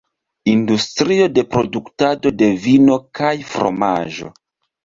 Industrio 0.51 1.27
de 1.35 1.43
produktado 1.51 2.33
de 2.39 2.49
vino 2.65 2.99
kaj 3.21 3.33
fromaĝo. 3.55 4.35